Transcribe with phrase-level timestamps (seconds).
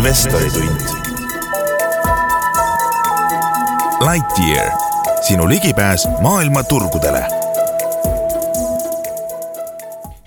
[0.00, 0.80] investoritund.
[4.00, 4.70] Lightyear,
[5.20, 7.24] sinu ligipääs maailma turgudele.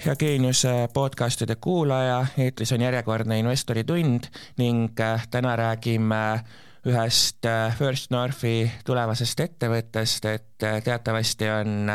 [0.05, 4.23] hea Geenius podcastide kuulaja, eetris on järjekordne investoritund
[4.57, 6.43] ning äh, täna räägime
[6.86, 11.89] ühest äh, First Northi tulevasest ettevõttest, et äh, teatavasti on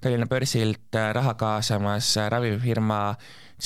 [0.00, 3.14] Tallinna börsilt raha kaasamas ravimifirma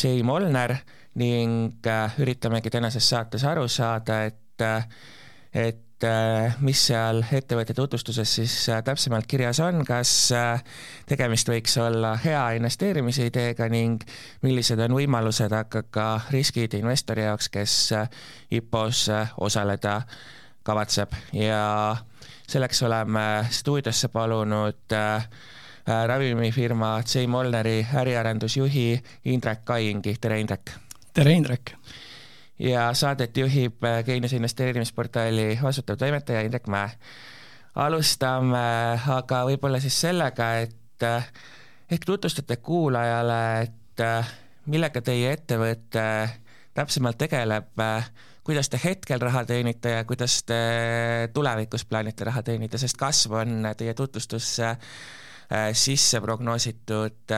[0.05, 0.77] J Molnar
[1.19, 4.87] ning äh, üritamegi tänases saates aru saada, et, äh,
[5.53, 8.55] et äh, mis seal ettevõtte tutvustuses siis
[8.87, 10.13] täpsemalt kirjas on, kas
[11.11, 14.07] tegemist võiks olla hea investeerimisideega ning
[14.47, 17.79] millised on võimalused, aga ka riskid investori jaoks, kes
[18.55, 19.09] IPO-s
[19.43, 20.01] osaleda
[20.63, 21.97] kavatseb ja
[22.49, 24.99] selleks oleme stuudiosse palunud
[25.89, 28.91] ravimifirma J Molneri äriarendusjuhi
[29.33, 30.88] Indrek Kaingi, tere Indrek!
[31.19, 31.73] Tere, Indrek!
[32.63, 36.93] ja saadet juhib äh, Geenius investeerimisportaali vastutav toimetaja Indrek Mäe.
[37.75, 38.61] alustame
[39.15, 41.27] aga võib-olla siis sellega, et äh,
[41.91, 44.31] ehk tutvustate kuulajale, et äh,
[44.71, 46.05] millega teie ettevõte
[46.79, 47.83] täpsemalt tegeleb,
[48.47, 50.61] kuidas te hetkel raha teenite ja kuidas te
[51.35, 54.71] tulevikus plaanite raha teenida, sest kasv on teie tutvustusse
[55.73, 57.35] sisse prognoositud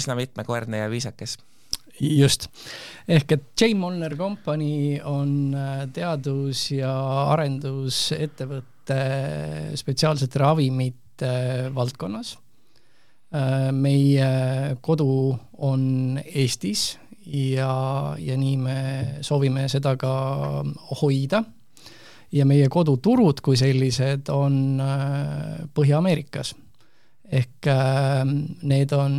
[0.00, 1.36] üsna mitmekordne ja viisakas
[2.00, 2.48] just,
[3.08, 6.92] ehk et J Molnar Company on äh, teadus- ja
[7.34, 8.98] arendusettevõte
[9.76, 11.32] spetsiaalsete ravimite
[11.74, 12.38] valdkonnas.
[13.34, 18.78] Äh, meie kodu on Eestis ja, ja nii me
[19.20, 20.64] soovime seda ka
[21.02, 21.44] hoida.
[22.32, 26.54] ja meie koduturud kui sellised on äh, Põhja-Ameerikas
[27.28, 28.22] ehk äh,
[28.62, 29.16] need on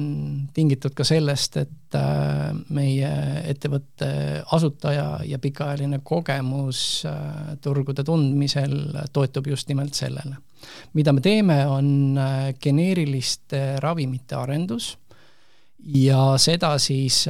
[0.54, 3.10] tingitud ka sellest, et äh, meie
[3.52, 4.10] ettevõtte
[4.56, 10.38] asutaja ja pikaajaline kogemus äh, turgude tundmisel toetub just nimelt sellele.
[10.94, 14.96] mida me teeme, on äh, geneeriliste ravimite arendus
[15.80, 17.22] ja seda siis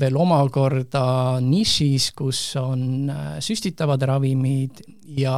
[0.00, 4.80] veel omakorda nišis, kus on süstitavad ravimid
[5.14, 5.36] ja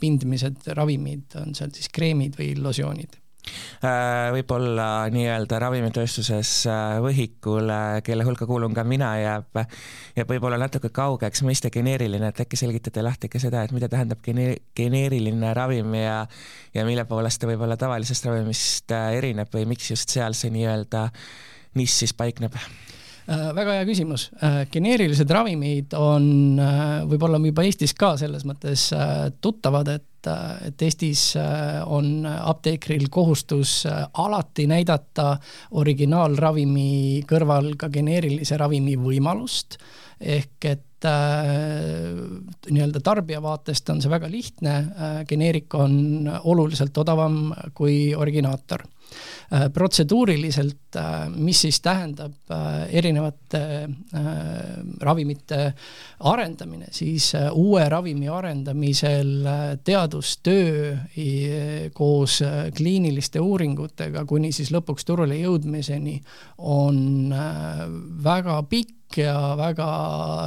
[0.00, 3.20] pindmised ravimid, on seal siis kreemid või losjoonid
[4.34, 9.60] võib-olla nii-öelda ravimitööstuses äh, võhikule, kelle hulka kuulun ka mina, jääb,
[10.16, 14.22] jääb võib-olla natuke kaugeks mõiste geneeriline, et äkki selgitate lahti ka seda, et mida tähendab
[14.24, 16.22] gene-, geneeriline ravim ja
[16.74, 21.08] ja mille poolest ta võib-olla tavalisest ravimist äh, erineb või miks just seal see nii-öelda
[21.78, 22.56] nišš siis paikneb?
[23.24, 24.26] väga hea küsimus.
[24.68, 26.58] geneerilised ravimid on
[27.08, 28.90] võib-olla juba Eestis ka selles mõttes
[29.40, 35.34] tuttavad, et et, et Eestis äh, on apteekril kohustus äh, alati näidata
[35.80, 39.78] originaalravimi kõrval ka geneerilise ravimi võimalust,
[40.20, 41.52] ehk et äh,
[42.70, 44.74] nii-öelda tarbija vaatest on see väga lihtne
[45.28, 48.86] geneerik on oluliselt odavam kui originaator
[49.74, 53.60] protseduuriliselt, äh, mis siis tähendab äh, erinevate
[55.00, 55.58] ravimite
[56.20, 59.46] arendamine, siis uue ravimi arendamisel
[59.84, 60.96] teadustöö
[61.94, 62.40] koos
[62.76, 66.16] kliiniliste uuringutega kuni siis lõpuks turule jõudmiseni
[66.58, 67.34] on
[68.24, 69.88] väga pikk ja väga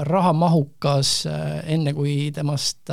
[0.08, 1.14] rahamahukas,
[1.66, 2.92] enne kui temast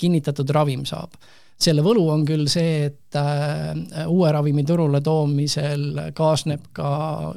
[0.00, 1.16] kinnitatud ravim saab
[1.62, 6.88] selle võlu on küll see, et äh, uue ravimi turule toomisel kaasneb ka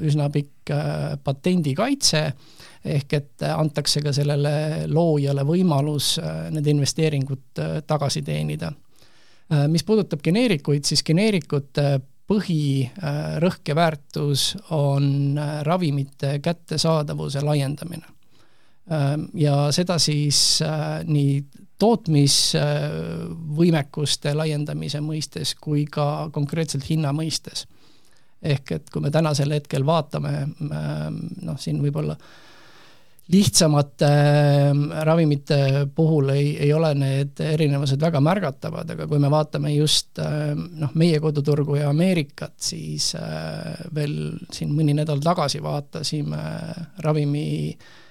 [0.06, 2.24] üsna pikk äh, patendikaitse,
[2.86, 8.72] ehk et antakse ka sellele loojale võimalus äh, need investeeringud tagasi teenida.
[9.70, 18.08] mis puudutab geneerikuid, siis geneerikute põhirõhk ja väärtus on ravimite kättesaadavuse laiendamine.
[19.38, 20.40] Ja seda siis
[21.06, 21.44] nii
[21.80, 27.68] tootmisvõimekuste laiendamise mõistes kui ka konkreetselt hinna mõistes.
[28.46, 32.18] ehk et kui me tänasel hetkel vaatame noh, siin võib-olla
[33.32, 39.74] lihtsamate ähm, ravimite puhul ei, ei ole need erinevused väga märgatavad, aga kui me vaatame
[39.74, 43.24] just ähm, noh, meie koduturgu ja Ameerikat, siis äh,
[43.96, 46.38] veel siin mõni nädal tagasi vaatasime
[47.02, 48.05] ravimi Äh,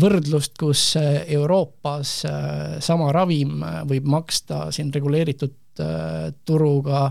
[0.00, 5.56] võrdlust, kus äh, Euroopas äh, sama ravim võib maksta siin reguleeritud
[6.44, 7.06] turuga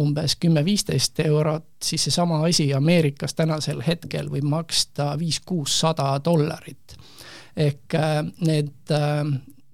[0.00, 6.96] umbes kümme-viisteist eurot, siis seesama asi Ameerikas tänasel hetkel võib maksta viis-kuussada dollarit.
[7.56, 7.94] ehk
[8.40, 8.94] need,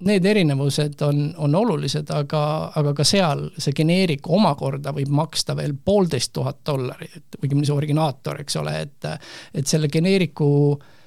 [0.00, 2.42] need erinevused on, on olulised, aga,
[2.76, 8.42] aga ka seal see geneerik omakorda võib maksta veel poolteist tuhat dollarit, õigemini see originaator,
[8.44, 9.08] eks ole, et
[9.54, 11.02] et selle geneeriku äh, Äh,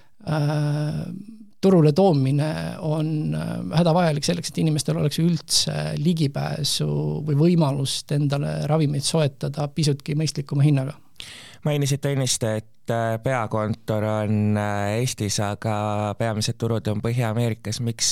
[1.61, 2.49] turule toomine
[2.83, 3.35] on
[3.73, 6.87] hädavajalik selleks, et inimestel oleks üldse ligipääsu
[7.27, 10.97] või võimalust endale ravimeid soetada pisutki mõistlikuma hinnaga.
[11.65, 12.93] Mainisite ennist, et
[13.23, 14.59] peakontor on
[14.97, 15.77] Eestis, aga
[16.19, 18.11] peamised turud on Põhja-Ameerikas, miks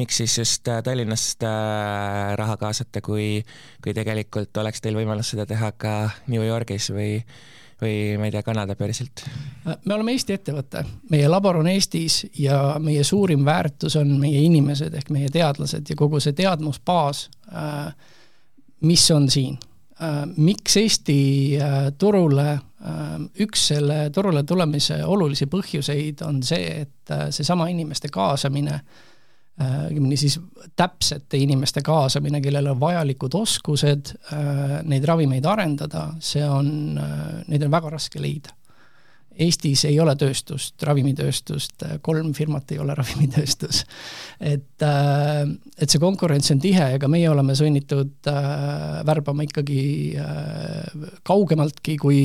[0.00, 3.42] miks siis just äh, Tallinnast äh, raha kaasata, kui,
[3.84, 5.94] kui tegelikult oleks teil võimalus seda teha ka
[6.32, 7.18] New Yorgis või,
[7.80, 9.24] või ma ei tea, Kanada börsilt?
[9.64, 14.94] me oleme Eesti ettevõte, meie labor on Eestis ja meie suurim väärtus on meie inimesed
[14.94, 17.92] ehk meie teadlased ja kogu see teadmusbaas, äh,
[18.80, 19.58] mis on siin.
[20.36, 21.58] miks Eesti
[21.98, 22.58] turule,
[23.44, 29.09] üks selle turule tulemise olulisi põhjuseid on see, et seesama inimeste kaasamine äh,
[29.60, 30.38] õigemini siis
[30.76, 37.66] täpsete inimeste kaasamine, kellel on vajalikud oskused äh, neid ravimeid arendada, see on, äh, neid
[37.66, 38.54] on väga raske leida.
[39.40, 43.84] Eestis ei ole tööstust, ravimitööstust, kolm firmat ei ole ravimitööstus.
[44.40, 45.42] et, äh,
[45.78, 48.30] et see konkurents on tihe, ega meie oleme sunnitud
[49.06, 49.82] värbama ikkagi
[51.26, 52.22] kaugemaltki, kui,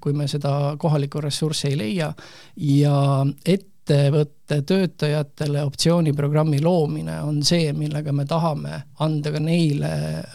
[0.00, 2.12] kui me seda kohalikku ressurssi ei leia
[2.56, 2.98] ja
[3.46, 9.90] et ettevõtte töötajatele optsiooniprogrammi loomine on see, millega me tahame anda ka neile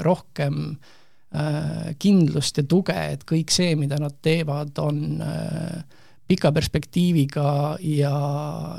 [0.05, 0.77] rohkem
[1.33, 5.81] äh, kindlust ja tuge, et kõik see, mida nad teevad, on äh,
[6.29, 8.15] pika perspektiiviga ja,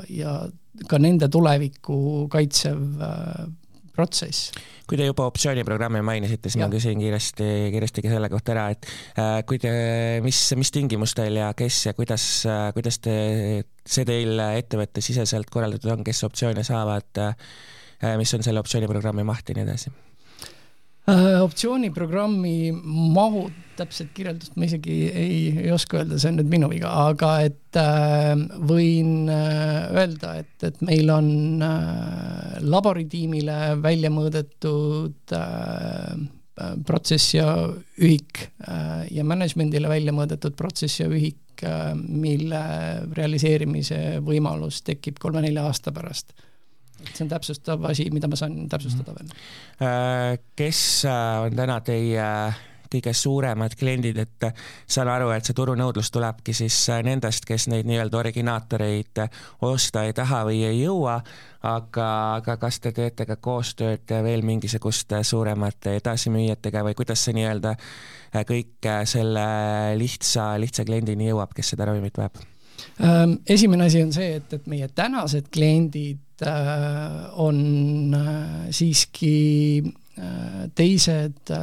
[0.07, 0.37] ja
[0.87, 3.43] ka nende tulevikku kaitsev äh,
[3.95, 4.51] protsess
[4.91, 6.67] kui te juba optsiooniprogrammi mainisite, siis ja.
[6.67, 9.71] ma küsin kiiresti, kiiresti ka selle kohta ära, et äh, kui te,
[10.25, 13.15] mis, mis tingimustel ja kes ja kuidas äh,, kuidas te,
[13.87, 17.35] see teil ettevõttesiseselt korraldatud on, kes optsioone saavad äh,,
[18.19, 19.95] mis on selle optsiooniprogrammi maht ja nii edasi?
[21.11, 22.71] Äh, optsiooniprogrammi
[23.15, 27.31] mahud, täpset kirjeldust ma isegi ei, ei oska öelda, see on nüüd minu viga, aga
[27.47, 28.33] et äh,
[28.69, 31.31] võin äh, öelda, et, et meil on
[31.65, 36.21] äh, laboritiimile välja mõõdetud äh,
[36.85, 37.49] protsess ja
[37.97, 42.61] ühik äh, ja management'ile välja mõõdetud protsess ja ühik äh,, mille
[43.17, 46.35] realiseerimise võimalus tekib kolme-nelja aasta pärast
[47.11, 49.31] see on täpsustav asi, mida ma saan täpsustada veel.
[49.83, 52.27] Äh, kes äh, on täna teie
[52.91, 54.47] kõige suuremad kliendid, et
[54.89, 56.75] saan aru, et see turunõudlus tulebki siis
[57.07, 59.23] nendest, kes neid nii-öelda originaatoreid
[59.67, 61.21] osta ei taha või ei jõua,
[61.67, 62.07] aga,
[62.41, 67.77] aga kas te teete ka koostööd veel mingisuguste suuremate edasimüüjatega või kuidas see nii-öelda
[68.47, 69.45] kõik selle
[69.99, 72.50] lihtsa, lihtsa kliendini jõuab, kes seda ravimit vajab?
[73.01, 79.33] Ehm, esimene asi on see, et, et meie tänased kliendid äh, on äh, siiski
[79.81, 81.53] äh, teised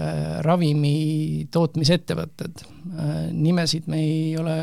[0.46, 2.66] ravimi tootmisettevõtted.
[3.32, 4.56] nimesid me ei ole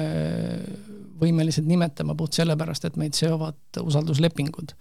[1.22, 4.74] võimelised nimetama puht sellepärast, et meid seovad usalduslepingud.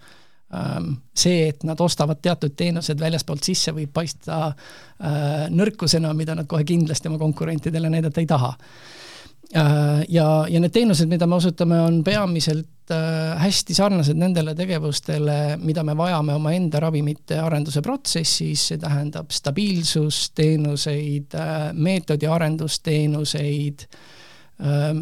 [0.55, 4.49] Ehm, see, et nad ostavad teatud teenused väljaspoolt sisse, võib paista
[5.51, 8.53] nõrkusena, mida nad kohe kindlasti oma konkurentidele näidata ei taha
[9.53, 15.83] ja, ja need teenused, mida me osutame, on peamiselt äh, hästi sarnased nendele tegevustele, mida
[15.85, 23.79] me vajame omaenda ravimite arenduse protsessis, see tähendab stabiilsusteenuseid, äh, meetodiarendusteenuseid,
[24.65, 25.01] ähm,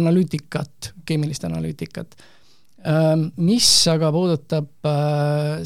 [0.00, 2.08] analüütikat, keemilist analüütikat.
[2.88, 4.86] Ähm, mis aga puudutab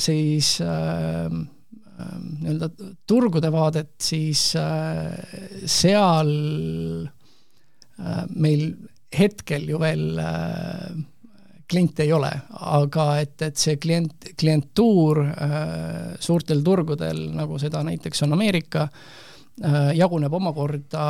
[0.00, 1.42] siis ähm,
[2.42, 2.68] nii-öelda
[3.06, 4.56] turgude vaadet, siis
[5.76, 6.30] seal
[7.12, 7.21] Äh,
[8.34, 8.70] meil
[9.18, 10.92] hetkel ju veel äh,
[11.70, 12.30] kliente ei ole,
[12.76, 15.58] aga et, et see klient, klientuur äh,
[16.20, 18.88] suurtel turgudel, nagu seda näiteks on Ameerika,
[19.92, 21.02] jaguneb omakorda,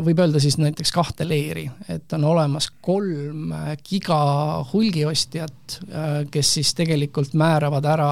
[0.00, 3.52] võib öelda siis näiteks kahte leeri, et on olemas kolm
[3.84, 4.16] giga
[4.72, 5.76] hulgiostjat,
[6.32, 8.08] kes siis tegelikult määravad ära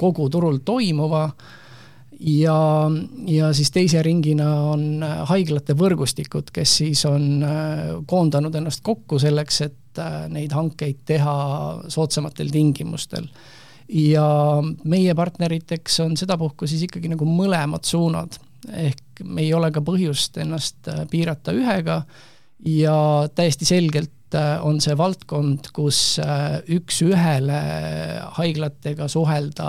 [0.00, 1.57] kogu turul toimuva äh,
[2.20, 2.90] ja,
[3.26, 9.20] ja siis teise ringina on äh, haiglate võrgustikud, kes siis on äh, koondanud ennast kokku
[9.22, 11.38] selleks, et äh, neid hankeid teha
[11.88, 13.28] soodsamatel tingimustel.
[13.88, 14.26] ja
[14.84, 18.36] meie partneriteks on sedapuhku siis ikkagi nagu mõlemad suunad,
[18.68, 22.02] ehk me ei ole ka põhjust ennast piirata ühega
[22.66, 22.98] ja
[23.34, 27.58] täiesti selgelt on see valdkond, kus äh, üks-ühele
[28.36, 29.68] haiglatega suhelda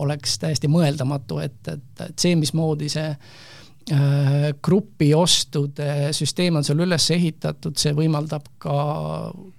[0.00, 7.10] oleks täiesti mõeldamatu, et, et, et see, mismoodi see äh, grupiostude süsteem on seal üles
[7.14, 8.78] ehitatud, see võimaldab ka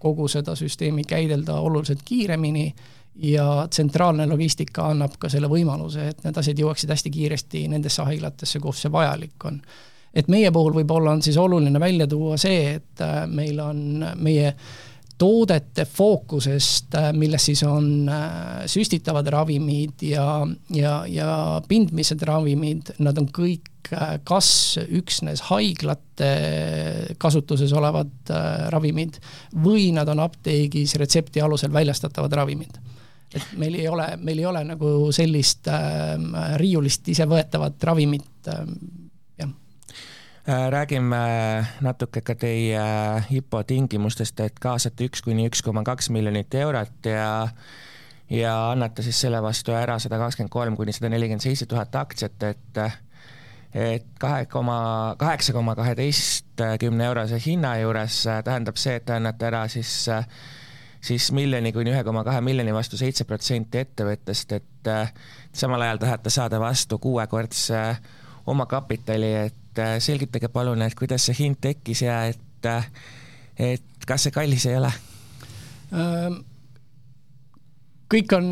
[0.02, 2.72] kogu seda süsteemi käidelda oluliselt kiiremini
[3.22, 8.60] ja tsentraalne logistika annab ka selle võimaluse, et need asjad jõuaksid hästi kiiresti nendesse haiglatesse,
[8.64, 9.62] kus see vajalik on
[10.14, 14.54] et meie puhul võib-olla on siis oluline välja tuua see, et äh, meil on meie
[15.22, 18.10] toodete fookusest, milles siis on
[18.66, 20.24] süstitavad ravimid ja,
[20.74, 21.34] ja, ja
[21.68, 23.92] pindmised ravimid, nad on kõik
[24.26, 24.50] kas
[24.82, 26.32] üksnes haiglate
[27.22, 28.34] kasutuses olevad
[28.74, 29.20] ravimid
[29.62, 32.82] või nad on apteegis retsepti alusel väljastatavad ravimid
[33.36, 36.18] et meil ei ole, meil ei ole nagu sellist äh,
[36.60, 38.66] riiulist isevõetavat ravimit äh,, jah.
[38.66, 39.01] Äh,
[40.48, 41.18] räägime
[41.82, 42.82] natuke ka teie
[43.30, 47.48] IPO tingimustest, et kaasate üks kuni üks koma kaks miljonit eurot ja
[48.32, 52.44] ja annate siis selle vastu ära sada kakskümmend kolm kuni sada nelikümmend seitse tuhat aktsiat,
[52.44, 52.82] et
[53.74, 59.68] et kahe koma, kaheksa koma kaheteistkümne eurose hinna juures tähendab see, et te annate ära
[59.72, 60.26] siis äh,
[61.02, 65.14] siis miljoni kuni ühe koma kahe miljoni vastu seitse protsenti ettevõttest, et äh,
[65.54, 68.02] samal ajal tahate saada vastu kuuekordse äh,
[68.46, 72.70] omakapitali, et äh, selgitage palun, et kuidas see hind tekkis ja et,
[73.60, 74.92] et kas see kallis ei ole?
[75.92, 76.42] Ähm,
[78.12, 78.50] kõik on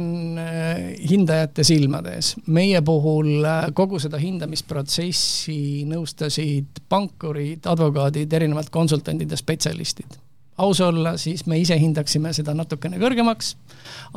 [1.09, 2.35] hindajate silmades.
[2.47, 3.43] meie puhul
[3.75, 10.19] kogu seda hindamisprotsessi nõustasid pankurid, advokaadid, erinevad konsultandid ja spetsialistid
[10.59, 13.53] aus olla, siis me ise hindaksime seda natukene kõrgemaks,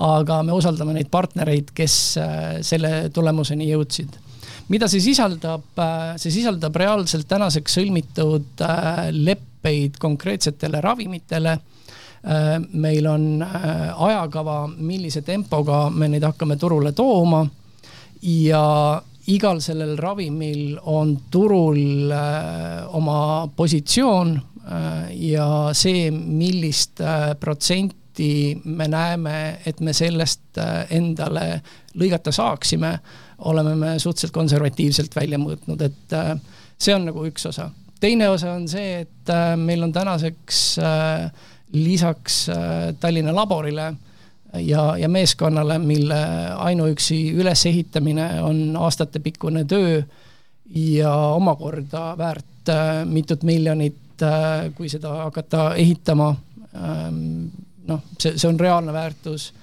[0.02, 4.18] aga me usaldame neid partnereid, kes äh, selle tulemuseni jõudsid.
[4.72, 11.58] Mida see sisaldab, äh, see sisaldab reaalselt tänaseks sõlmitud äh, leppeid konkreetsetele ravimitele,
[12.78, 17.40] meil on ajakava, millise tempoga me neid hakkame turule tooma.
[18.22, 18.62] Ja
[19.26, 22.14] igal sellel ravimil on turul
[22.94, 23.16] oma
[23.56, 24.36] positsioon
[24.70, 31.62] Äh, ja see, millist äh, protsenti me näeme, et me sellest äh, endale
[31.98, 32.92] lõigata saaksime,
[33.50, 36.14] oleme me suhteliselt konservatiivselt välja mõõtnud, et
[36.78, 37.70] see on nagu üks osa.
[38.00, 40.62] teine osa on see, et meil on tänaseks
[41.72, 42.46] lisaks
[43.00, 43.92] Tallinna laborile
[44.58, 46.20] ja, ja meeskonnale, mille
[46.56, 50.02] ainuüksi ülesehitamine on aastatepikkune töö
[50.74, 52.72] ja omakorda väärt
[53.04, 56.34] mitut miljonit äh, kui seda hakata ehitama,
[56.76, 57.48] ähm,
[57.88, 59.61] noh, see, see on reaalne väärtus äh,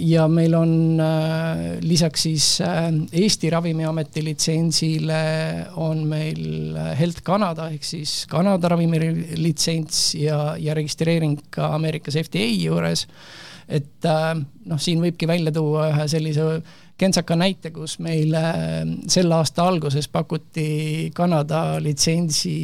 [0.00, 2.46] ja meil on äh, lisaks siis
[3.12, 5.22] Eesti Ravimiameti litsentsile
[5.76, 13.06] on meil Health Canada ehk siis Kanada ravimilitsents ja, ja registreering ka Ameerikas FDA juures.
[13.68, 14.08] et
[14.66, 16.48] noh, siin võibki välja tuua ühe sellise
[17.02, 18.80] kentsaka näite, kus meile äh,
[19.10, 22.54] selle aasta alguses pakuti Kanada litsentsi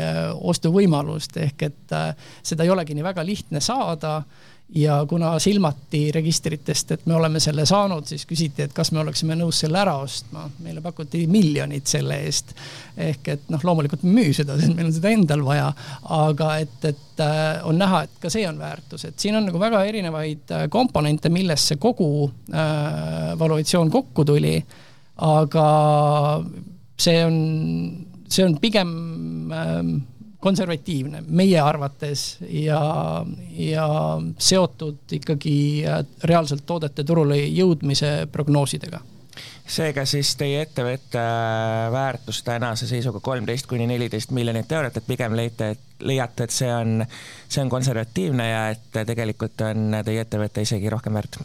[0.00, 2.12] äh, ostuvõimalust, ehk et äh,
[2.46, 4.20] seda ei olegi nii väga lihtne saada
[4.74, 9.36] ja kuna silmati registritest, et me oleme selle saanud, siis küsiti, et kas me oleksime
[9.38, 10.48] nõus selle ära ostma.
[10.62, 12.54] meile pakuti miljonit selle eest.
[12.96, 15.68] ehk et noh, loomulikult me müü seda, meil on seda endal vaja,
[16.18, 19.60] aga et, et äh, on näha, et ka see on väärtus, et siin on nagu
[19.62, 22.10] väga erinevaid äh, komponente, millest see kogu
[22.50, 24.58] äh, valuatsioon kokku tuli.
[25.16, 25.68] aga
[27.00, 27.38] see on,
[28.28, 28.92] see on pigem
[29.52, 29.82] äh,
[30.46, 32.80] konservatiivne meie arvates ja,
[33.58, 33.88] ja
[34.38, 39.02] seotud ikkagi äh, reaalselt toodete turule jõudmise prognoosidega
[39.66, 45.34] seega siis teie ettevõtte äh, väärtus tänase seisuga kolmteist kuni neliteist miljonit eurot, et pigem
[45.36, 47.02] leite, et leiate, et see on,
[47.48, 51.40] see on konservatiivne ja et tegelikult on teie ettevõte isegi rohkem väärt?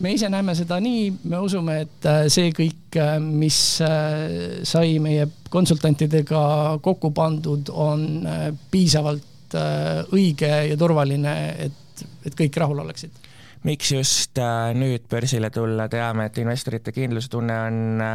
[0.00, 4.98] Me ise näeme seda nii, me usume, et äh, see kõik, äh, mis äh, sai
[5.02, 6.42] meie konsultantidega
[6.82, 8.28] kokku pandud, on
[8.70, 9.26] piisavalt
[10.14, 11.32] õige ja turvaline,
[11.66, 13.16] et, et kõik rahul oleksid.
[13.66, 14.38] miks just
[14.78, 18.06] nüüd börsile tulla, teame, et investorite kindlustunne on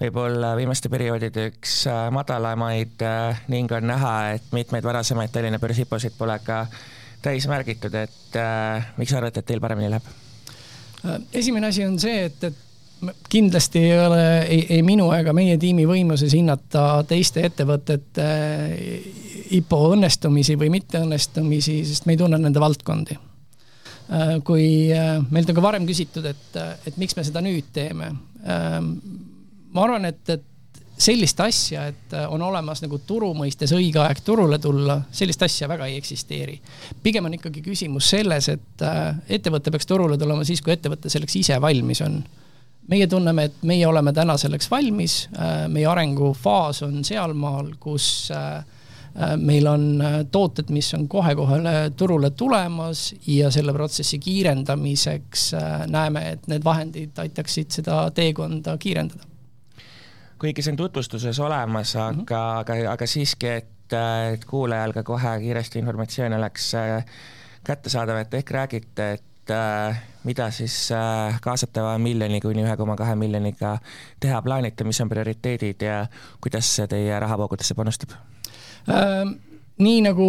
[0.00, 1.74] võib-olla viimaste perioodide üks
[2.14, 3.02] madalamaid
[3.50, 6.62] ning on näha, et mitmeid varasemaid Tallinna börsi IPO-sid pole ka
[7.20, 8.42] täis märgitud, et
[8.96, 10.29] miks arvate, et teil paremini läheb?
[11.04, 15.56] Äh, esimene asi on see, et, et kindlasti ei ole ei, ei minu ega meie
[15.60, 19.08] tiimi võimuses hinnata teiste ettevõtete äh,
[19.60, 23.16] IPO õnnestumisi või mitteõnnestumisi, sest me ei tunne nende valdkondi.
[24.10, 24.66] Äh, kui
[25.30, 28.12] meilt on ka varem küsitud, et, et miks me seda nüüd teeme.
[29.70, 30.46] ma arvan, et, et
[31.00, 35.68] sellist asja, et äh, on olemas nagu turu mõistes õige aeg turule tulla, sellist asja
[35.70, 36.58] väga ei eksisteeri.
[37.02, 41.36] pigem on ikkagi küsimus selles, et äh, ettevõte peaks turule tulema siis, kui ettevõte selleks
[41.40, 42.22] ise valmis on.
[42.90, 48.28] meie tunneme, et meie oleme täna selleks valmis, äh, meie arengufaas on sealmaal, kus
[49.36, 51.56] meil on tooted, mis on kohe-kohe
[51.98, 55.48] turule tulemas ja selle protsessi kiirendamiseks
[55.90, 59.29] näeme, et need vahendid aitaksid seda teekonda kiirendada
[60.40, 62.60] kuigi see on tutvustuses olemas, aga mm, -hmm.
[62.60, 63.92] aga, aga siiski, et,
[64.32, 67.04] et kuulajal ka kohe kiiresti informatsioon oleks äh,
[67.64, 73.14] kättesaadav, et ehk räägite, et äh, mida siis äh, kaasatava miljoni kuni ühe koma kahe
[73.16, 73.78] miljoniga
[74.20, 76.06] teha plaanite, mis on prioriteedid ja
[76.40, 78.16] kuidas see teie rahavoogudesse panustab
[78.88, 79.24] äh,?
[79.78, 80.26] nii nagu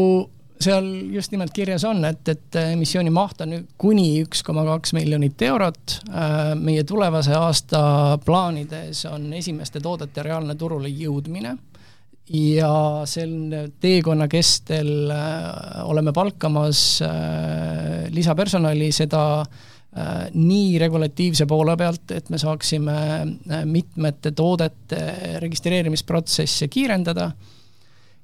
[0.64, 5.42] seal just nimelt kirjas on, et, et emissiooni maht on kuni üks koma kaks miljonit
[5.48, 5.98] eurot.
[6.10, 7.82] Äh, meie tulevase aasta
[8.26, 11.56] plaanides on esimeste toodete reaalne turule jõudmine
[12.32, 12.74] ja
[13.10, 13.34] sel
[13.84, 19.26] teekonna kestel äh, oleme palkamas äh, lisapersonali, seda
[19.92, 22.94] nii regulatiivse poole pealt, et me saaksime
[23.68, 25.02] mitmete toodete
[25.44, 27.26] registreerimisprotsesse kiirendada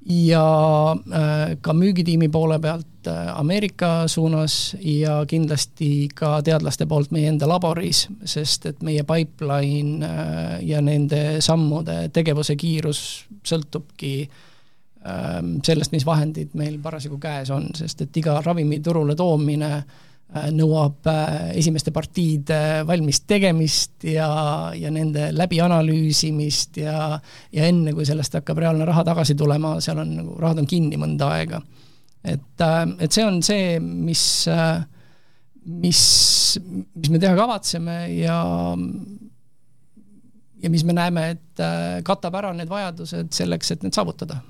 [0.09, 7.27] ja äh, ka müügitiimi poole pealt äh, Ameerika suunas ja kindlasti ka teadlaste poolt meie
[7.31, 13.01] enda laboris, sest et meie pipeline äh, ja nende sammude tegevuse kiirus
[13.47, 19.73] sõltubki ähm, sellest, mis vahendid meil parasjagu käes on, sest et iga ravimi turule toomine
[19.75, 24.27] äh, nõuab äh, esimeste partiide valmis tegemist ja,
[24.75, 27.15] ja nende läbianalüüsimist ja,
[27.55, 30.99] ja enne, kui sellest hakkab reaalne raha tagasi tulema, seal on nagu, rahad on kinni
[30.99, 31.61] mõnda aega.
[32.23, 34.25] et, äh, et see on see, mis,
[35.63, 36.01] mis,
[36.59, 38.41] mis me teha kavatseme ja
[40.57, 41.65] ja mis me näeme, et
[42.03, 44.41] katab ära need vajadused selleks, et need saavutada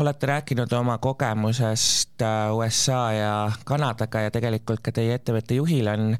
[0.00, 6.14] olete rääkinud oma kogemusest äh, USA ja Kanadaga ja tegelikult ka teie ettevõtte juhil on,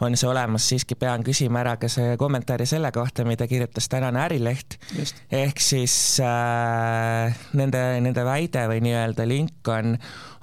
[0.00, 4.20] on see olemas, siiski pean küsima ära ka see kommentaari selle kohta, mida kirjutas tänane
[4.26, 4.78] Ärileht.
[5.32, 9.96] ehk siis äh, nende, nende väide või nii-öelda link on,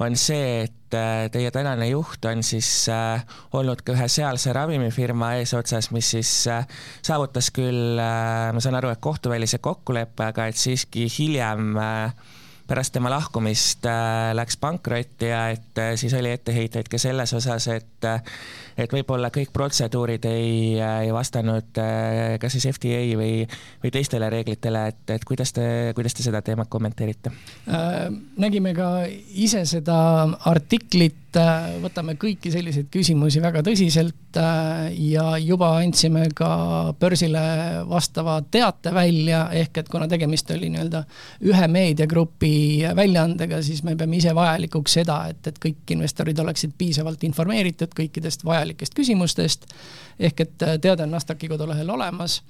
[0.03, 3.23] on see, et äh, teie tänane juht on siis äh,
[3.53, 6.67] olnud ka ühe sealse ravimifirma eesotsas, mis siis äh,
[7.01, 12.39] saavutas küll äh,, ma saan aru, et kohtuvälise kokkuleppe, aga et siiski hiljem äh,
[12.73, 17.67] pärast tema lahkumist äh, läks pankrotti ja et äh, siis oli etteheiteid ka selles osas,
[17.69, 18.21] et äh,
[18.73, 21.77] et võib-olla kõik protseduurid ei, ei vastanud
[22.41, 23.43] kas siis FDA või,
[23.83, 27.29] või teistele reeglitele, et, et kuidas te, kuidas te seda teemat kommenteerite?
[28.41, 28.87] Nägime ka
[29.45, 29.99] ise seda
[30.49, 37.41] artiklit Äh, võtame kõiki selliseid küsimusi väga tõsiselt äh, ja juba andsime ka börsile
[37.89, 41.03] vastava teate välja, ehk et kuna tegemist oli nii-öelda
[41.49, 42.53] ühe meediagrupi
[42.95, 48.45] väljaandega, siis me peame ise vajalikuks seda, et, et kõik investorid oleksid piisavalt informeeritud kõikidest
[48.45, 49.65] vajalikest küsimustest,
[50.21, 52.43] ehk et teade on Nasdaqi kodulehel olemas.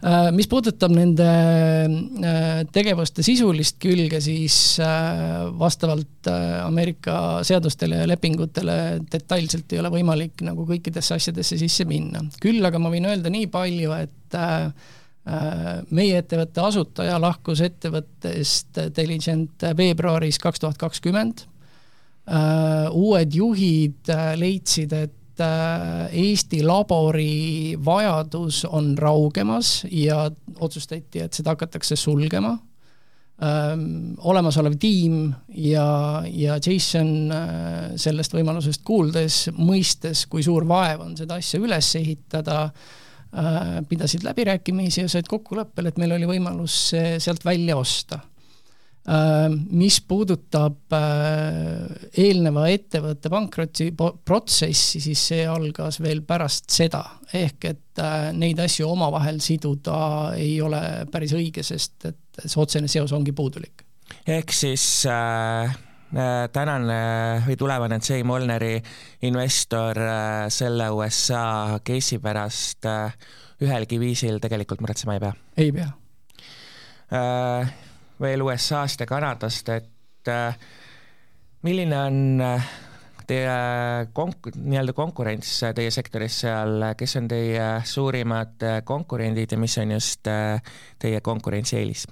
[0.00, 6.30] Äh, mis puudutab nende äh, tegevuste sisulist külge, siis äh, vastavalt
[6.64, 8.19] Ameerika seadustele ja lepingutele
[9.12, 12.22] detailselt ei ole võimalik nagu kõikidesse asjadesse sisse minna.
[12.42, 14.38] küll aga ma võin öelda nii palju, et
[15.90, 21.44] meie ettevõtte asutaja lahkus ettevõttest Diligent veebruaris kaks tuhat kakskümmend.
[22.96, 30.30] uued juhid leidsid, et Äh, Eesti labori vajadus on raugemas ja
[30.60, 32.58] otsustati, et seda hakatakse sulgema.
[33.40, 35.84] Olemasolev tiim ja,
[36.28, 37.30] ja Jason
[37.96, 42.66] sellest võimalusest kuuldes, mõistes, kui suur vaev on seda asja üles ehitada,
[43.88, 48.20] pidasid läbirääkimisi ja said kokkuleppele, et meil oli võimalus see sealt välja osta.
[49.70, 57.00] Mis puudutab eelneva ettevõtte pankroti protsessi, siis see algas veel pärast seda,
[57.32, 58.02] ehk et
[58.36, 59.96] neid asju omavahel siduda
[60.36, 63.84] ei ole päris õige, sest et see otsene seos ongi puudulik.
[64.26, 65.78] ehk siis äh
[66.50, 66.94] tänane
[67.44, 68.80] või tulevane Jay Molneri
[69.22, 69.94] investor
[70.50, 72.88] selle USA case'i pärast
[73.62, 75.30] ühelgi viisil tegelikult muretsema ei pea?
[75.56, 75.86] ei pea
[78.20, 80.56] veel USA-st ja Kanadast, et äh,
[81.62, 82.70] milline on äh,
[83.26, 83.56] teie
[84.16, 90.28] konk-, nii-öelda konkurents teie sektoris seal, kes on teie suurimad konkurendid ja mis on just
[90.30, 90.60] äh,
[91.00, 92.06] teie konkurentsieelis?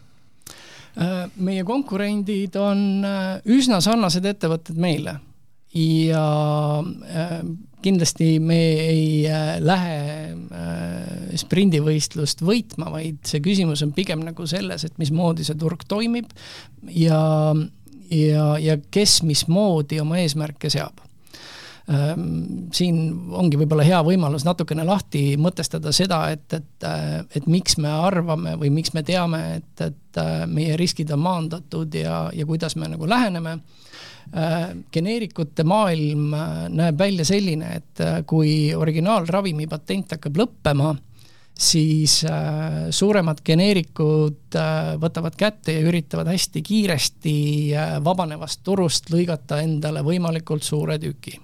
[1.39, 3.05] Meie konkurendid on
[3.47, 5.19] üsna sarnased ettevõtted meile.
[5.77, 6.25] Ja
[7.83, 8.59] kindlasti me
[8.89, 9.99] ei äh, lähe
[10.35, 16.33] äh, sprindivõistlust võitma, vaid see küsimus on pigem nagu selles, et mismoodi see turg toimib
[16.91, 17.21] ja,
[18.11, 21.05] ja, ja kes mismoodi oma eesmärke seab
[21.89, 22.99] siin
[23.33, 28.59] ongi võib-olla hea võimalus natukene lahti mõtestada seda, et, et, äh, et miks me arvame
[28.61, 30.21] või miks me teame, et, et
[30.53, 33.59] meie riskid on maandatud ja, ja kuidas me nagu läheneme.
[34.37, 40.91] Äh, geneerikute maailm äh, näeb välja selline, et äh, kui originaalravimi patent hakkab lõppema,
[41.59, 42.21] siis
[42.95, 44.55] suuremad geneerikud
[45.03, 47.35] võtavad kätte ja üritavad hästi kiiresti
[48.07, 51.35] vabanevast turust lõigata endale võimalikult suure tüki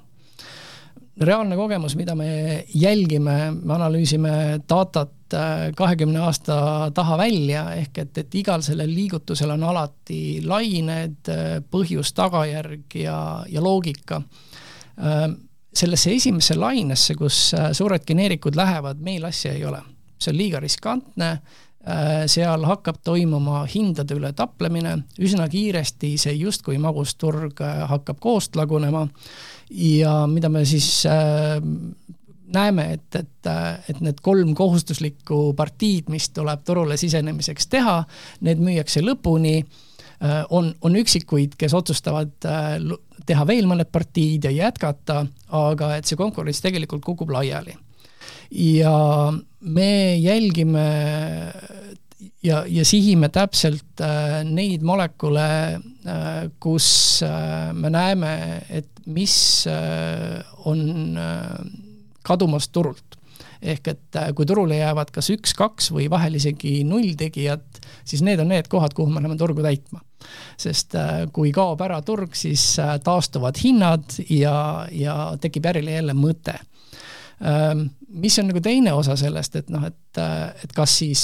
[1.21, 8.19] reaalne kogemus, mida me jälgime, me analüüsime datat äh, kahekümne aasta taha välja, ehk et,
[8.19, 14.23] et igal sellel liigutusel on alati lained, äh, põhjus, tagajärg ja, ja loogika.
[14.99, 15.29] Äh,
[15.75, 19.83] sellesse esimesse lainesse, kus suured geneerikud lähevad, meil asja ei ole.
[20.19, 21.31] see on liiga riskantne,
[22.31, 27.59] seal hakkab toimuma hindade üle taplemine, üsna kiiresti see justkui magusturg
[27.91, 29.03] hakkab koost lagunema
[29.75, 31.59] ja mida me siis äh,
[32.55, 33.49] näeme, et, et,
[33.91, 37.97] et need kolm kohustuslikku partiid, mis tuleb turule sisenemiseks teha,
[38.47, 42.77] need müüakse lõpuni äh,, on, on üksikuid, kes otsustavad äh,
[43.27, 47.77] teha veel mõned partiid ja jätkata, aga et see konkurents tegelikult kukub laiali.
[48.55, 50.89] ja me jälgime
[52.43, 58.35] ja, ja sihime täpselt äh, neid molekule äh,, kus äh, me näeme,
[58.71, 59.67] et mis
[60.65, 61.19] on
[62.25, 63.19] kadumas turult.
[63.65, 68.41] ehk et kui turule jäävad kas üks, kaks või vahel isegi null tegijat, siis need
[68.41, 70.01] on need kohad, kuhu me läheme turgu täitma.
[70.57, 70.97] sest
[71.33, 72.65] kui kaob ära turg, siis
[73.05, 76.57] taastuvad hinnad ja, ja tekib ärile jälle mõte
[78.15, 80.21] mis on nagu teine osa sellest, et noh, et,
[80.65, 81.23] et kas siis,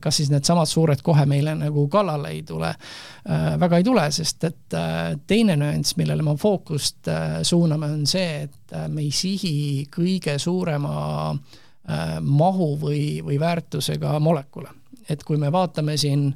[0.00, 3.56] kas siis needsamad suured kohe meile nagu kallale ei tule äh,?
[3.60, 8.44] väga ei tule, sest et äh, teine nüanss, millele me fookust äh, suuname, on see,
[8.46, 10.94] et äh, me ei sihi kõige suurema
[11.32, 14.68] äh, mahu või, või väärtusega molekule.
[15.08, 16.28] et kui me vaatame siin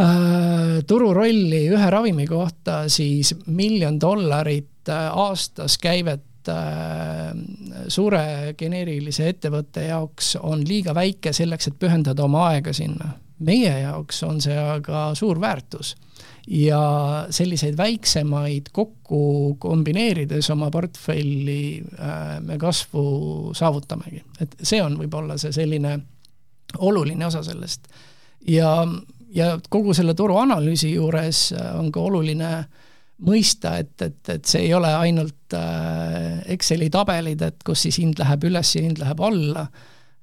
[0.00, 7.34] äh, tururolli ühe ravimi kohta, siis miljon dollarit äh, aastas käivet Äh,
[7.88, 13.14] suure geneerilise ettevõtte jaoks on liiga väike selleks, et pühendada oma aega sinna.
[13.38, 15.90] meie jaoks on see aga suur väärtus
[16.48, 25.36] ja selliseid väiksemaid kokku kombineerides oma portfelli äh, me kasvu saavutamegi, et see on võib-olla
[25.38, 25.98] see selline
[26.78, 27.88] oluline osa sellest.
[28.48, 28.88] ja,
[29.34, 32.66] ja kogu selle turuanalüüsi juures on ka oluline äh,
[33.24, 38.20] mõista, et, et, et see ei ole ainult äh, Exceli tabelid, et kus siis hind
[38.20, 39.66] läheb üles ja hind läheb alla.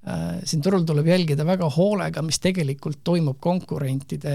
[0.03, 4.33] Äh,, siin turul tuleb jälgida väga hoolega, mis tegelikult toimub konkurentide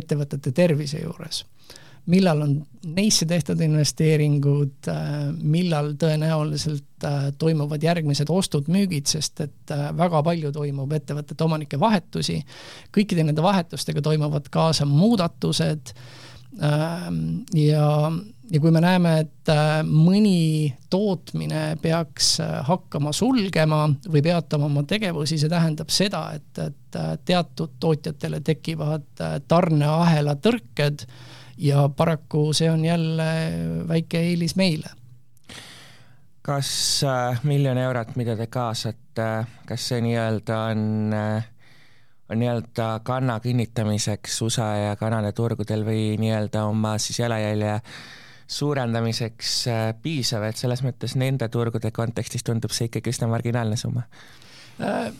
[0.00, 1.44] ettevõtete tervise juures.
[2.10, 2.54] millal on
[2.96, 5.10] neisse tehtud investeeringud äh,,
[5.42, 6.86] millal tõenäoliselt
[7.38, 12.40] toimuvad järgmised ostud-müügid, sest et väga palju toimub ettevõtete omanike vahetusi,
[12.92, 15.94] kõikide nende vahetustega toimuvad kaasa muudatused
[16.58, 17.86] ja,
[18.50, 24.84] ja kui me näeme, et äh, mõni tootmine peaks äh, hakkama sulgema või peatama oma
[24.88, 31.06] tegevusi, see tähendab seda, et, et äh, teatud tootjatele tekivad tarneahela tõrked
[31.60, 33.28] ja paraku see on jälle
[33.88, 34.96] väike eelis meile.
[36.42, 37.04] Kas
[37.44, 39.28] miljon eurot, mida te kaasate,
[39.68, 40.84] kas see nii-öelda on
[41.14, 41.50] äh,
[42.34, 47.80] nii-öelda kanna kinnitamiseks USA ja Kanada turgudel või nii-öelda oma siis jalajälje
[48.50, 54.02] suurendamiseks äh, piisav, et selles mõttes nende turgude kontekstis tundub see ikkagi üsna marginaalne summa?
[54.82, 55.10] Äh,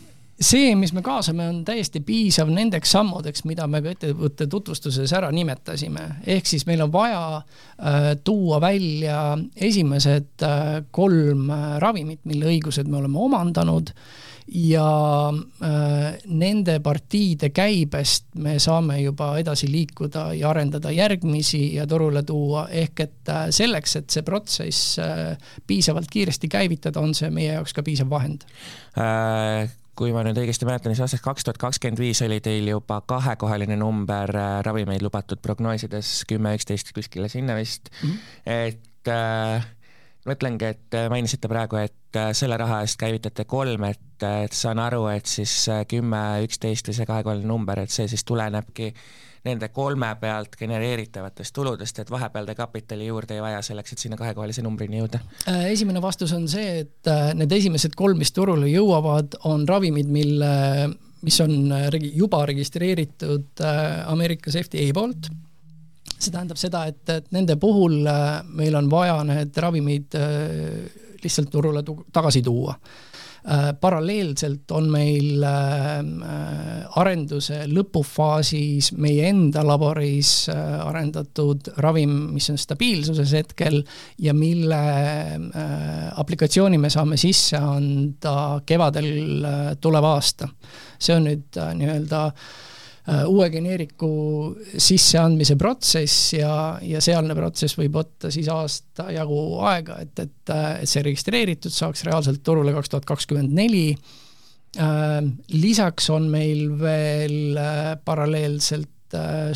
[0.40, 5.30] see, mis me kaasame, on täiesti piisav nendeks sammudeks, mida me ka ettevõtte tutvustuses ära
[5.34, 6.08] nimetasime.
[6.26, 12.90] ehk siis meil on vaja äh, tuua välja esimesed äh, kolm äh, ravimit, mille õigused
[12.90, 15.30] me oleme omandanud äh, ja
[15.62, 22.66] äh, nende partiide käibest me saame juba edasi liikuda ja arendada järgmisi ja turule tuua,
[22.68, 25.36] ehk et äh, selleks, et see protsess äh,
[25.66, 28.48] piisavalt kiiresti käivitada, on see meie jaoks ka piisav vahend.
[28.98, 33.02] Äh kui ma nüüd õigesti mäletan, siis aastaks kaks tuhat kakskümmend viis oli teil juba
[33.04, 37.90] kahekohaline number äh, ravimeid lubatud prognoosides, kümme, üksteist, kuskile sinna vist.
[38.00, 38.70] Mm, -hmm.
[38.70, 39.66] et äh,
[40.28, 41.94] mõtlengi, et äh, mainisite praegu, et
[42.32, 45.52] selle raha eest käivitate kolm, et, äh, et saan aru, et siis
[45.88, 48.92] kümme, üksteist või see kahekohaline number, et see siis tulenebki
[49.44, 54.18] nende kolme pealt genereeritavatest tuludest, et vahepeal te kapitali juurde ei vaja selleks, et sinna
[54.20, 55.22] kahekohalise numbrini jõuda?
[55.70, 60.50] esimene vastus on see, et need esimesed kolm, mis turule jõuavad, on ravimid, mille,
[61.24, 61.72] mis on
[62.12, 63.64] juba registreeritud
[64.12, 65.32] Ameerikas FDA poolt
[66.20, 71.50] see tähendab seda, et, et nende puhul äh, meil on vaja need ravimid äh, lihtsalt
[71.50, 72.74] turule tu tagasi tuua.
[73.80, 75.40] paralleelselt on meil
[77.00, 83.80] arenduse lõpufaasis meie enda laboris arendatud ravim, mis on stabiilsuses hetkel
[84.20, 84.82] ja mille
[86.20, 89.46] aplikatsiooni me saame sisse anda kevadel
[89.80, 90.48] tuleva aasta.
[91.00, 92.69] see on nüüd nii-öelda äh, Äh,
[93.26, 94.10] uue geneeriku
[94.76, 96.52] sisseandmise protsess ja,
[96.84, 102.04] ja sealne protsess võib võtta siis aasta jagu aega, et, et, et see registreeritud saaks
[102.06, 103.88] reaalselt turule kaks tuhat kakskümmend neli.
[104.78, 105.16] Äh,
[105.56, 108.88] lisaks on meil veel äh, paralleelselt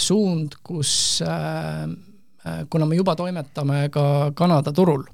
[0.03, 5.05] suund, kus kuna me juba toimetame ka Kanada turul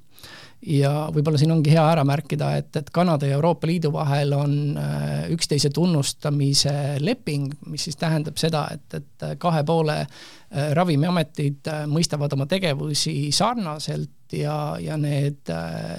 [0.67, 4.55] ja võib-olla siin ongi hea ära märkida, et, et Kanada ja Euroopa Liidu vahel on
[4.77, 11.85] äh, üksteise tunnustamise leping, mis siis tähendab seda, et, et kahe poole äh, ravimiametid äh,
[11.89, 15.49] mõistavad oma tegevusi sarnaselt ja, ja need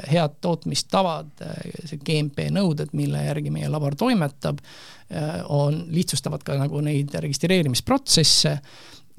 [0.08, 1.34] head tootmistavad,
[1.84, 4.62] see GMP nõuded, mille järgi meie labor toimetab,
[5.52, 8.54] on, lihtsustavad ka nagu neid registreerimisprotsesse.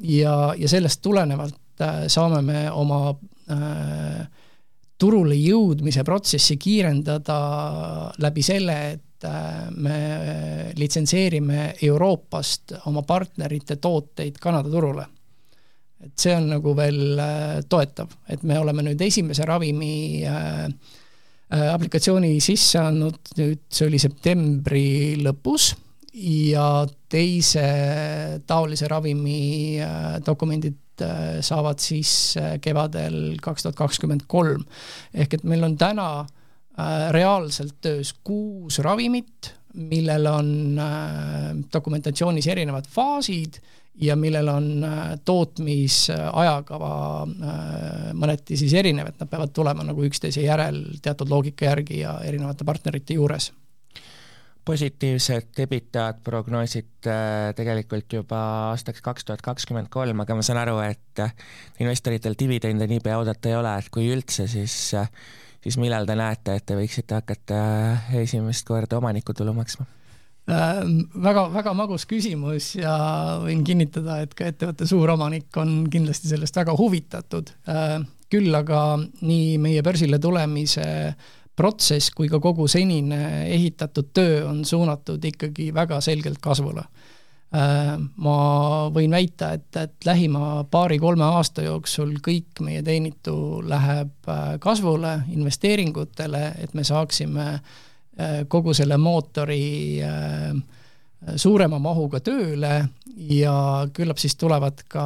[0.09, 3.11] Ja, ja sellest tulenevalt saame me oma
[3.53, 4.25] äh,
[5.03, 7.39] turule jõudmise protsessi kiirendada
[8.23, 9.99] läbi selle, et äh, me
[10.79, 15.09] litsenseerime Euroopast oma partnerite tooteid Kanada turule.
[16.03, 20.67] et see on nagu veel äh, toetav, et me oleme nüüd esimese ravimi äh,
[21.53, 24.87] aplikatsiooni sisse andnud, nüüd see oli septembri
[25.23, 25.73] lõpus
[26.13, 26.67] ja
[27.13, 27.67] teise
[28.49, 29.79] taolise ravimi
[30.27, 30.81] dokumendid
[31.45, 34.65] saavad siis äh, kevadel kaks tuhat kakskümmend kolm.
[35.15, 40.81] ehk et meil on täna äh, reaalselt töös kuus ravimit, millel on
[41.73, 43.57] dokumentatsioonis erinevad faasid
[44.05, 44.67] ja millel on
[45.25, 46.91] tootmisajakava
[48.13, 52.69] mõneti siis erinev, et nad peavad tulema nagu üksteise järel teatud loogika järgi ja erinevate
[52.69, 53.49] partnerite juures
[54.65, 60.79] positiivset EBITDA-d prognoosite äh, tegelikult juba aastaks kaks tuhat kakskümmend kolm, aga ma saan aru,
[60.87, 61.33] et äh,
[61.83, 65.11] investoritel dividende niipea oodata ei ole, et kui üldse, siis äh,
[65.63, 67.59] siis millal te näete, et te võiksite hakata
[68.23, 69.89] esimest korda omanikutulu maksma?
[70.43, 72.93] väga, väga magus küsimus ja
[73.45, 77.53] võin kinnitada, et ka ettevõtte suuromanik on kindlasti sellest väga huvitatud.
[78.33, 78.81] küll aga
[79.21, 80.83] nii meie börsile tulemise
[81.63, 86.85] protsess kui ka kogu senine ehitatud töö on suunatud ikkagi väga selgelt kasvule.
[87.53, 87.95] Äh,
[88.25, 88.37] ma
[88.95, 93.37] võin väita, et, et lähima paari-kolme aasta jooksul kõik meie teenitu
[93.69, 99.67] läheb äh, kasvule, investeeringutele, et me saaksime äh, kogu selle mootori
[100.01, 100.57] äh,
[101.37, 102.73] suurema mahuga tööle
[103.31, 103.55] ja
[103.95, 105.05] küllap siis tulevad ka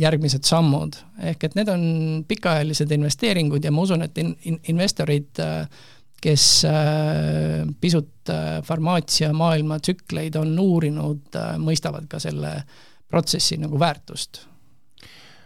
[0.00, 0.98] järgmised sammud.
[1.22, 1.84] ehk et need on
[2.28, 5.40] pikaajalised investeeringud ja ma usun, et in-, in-, investorid,
[6.24, 12.56] kes äh, pisut äh, farmaatsiamaailma tsükleid on uurinud, äh, mõistavad ka selle
[13.08, 14.46] protsessi nagu väärtust.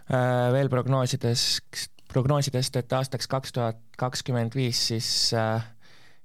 [0.08, 1.42] Veel prognoosides,
[2.08, 5.66] prognoosidest, et aastaks kaks tuhat kakskümmend viis siis äh,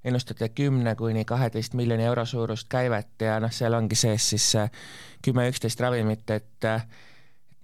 [0.04, 4.50] ennustate kümne kuni kaheteist miljoni euro suurust käivet ja noh, seal ongi sees siis
[5.24, 6.68] kümme-üksteist ravimit, et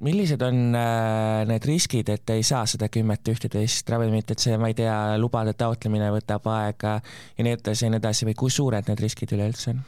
[0.04, 4.70] millised on äh, need riskid, et ei saa seda kümmet, ühteteist ravimit, et see, ma
[4.70, 8.88] ei tea, lubade taotlemine võtab aega ja nii edasi ja nii edasi või kui suured
[8.90, 9.82] need riskid üleüldse on?